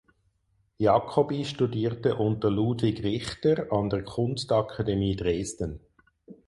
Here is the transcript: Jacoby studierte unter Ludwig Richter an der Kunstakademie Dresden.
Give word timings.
Jacoby 0.79 1.45
studierte 1.45 2.15
unter 2.15 2.49
Ludwig 2.49 3.03
Richter 3.03 3.67
an 3.71 3.87
der 3.91 4.01
Kunstakademie 4.03 5.15
Dresden. 5.15 5.79